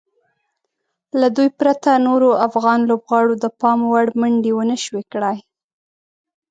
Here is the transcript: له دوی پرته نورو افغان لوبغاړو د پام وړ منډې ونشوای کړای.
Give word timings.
له 1.19 1.27
دوی 1.35 1.49
پرته 1.59 1.91
نورو 2.07 2.29
افغان 2.47 2.79
لوبغاړو 2.89 3.33
د 3.43 3.45
پام 3.59 3.79
وړ 3.91 4.07
منډې 4.19 4.51
ونشوای 4.55 5.03
کړای. 5.13 5.37